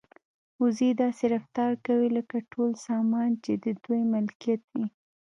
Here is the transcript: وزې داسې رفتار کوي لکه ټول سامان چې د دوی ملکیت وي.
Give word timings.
وزې 0.61 0.89
داسې 1.01 1.25
رفتار 1.35 1.71
کوي 1.85 2.09
لکه 2.17 2.37
ټول 2.51 2.69
سامان 2.85 3.31
چې 3.43 3.53
د 3.63 3.65
دوی 3.83 4.01
ملکیت 4.13 4.61
وي. 4.73 4.85